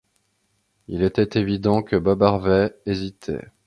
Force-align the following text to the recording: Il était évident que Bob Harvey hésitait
Il 0.87 1.03
était 1.03 1.39
évident 1.39 1.83
que 1.83 1.95
Bob 1.95 2.23
Harvey 2.23 2.75
hésitait 2.87 3.51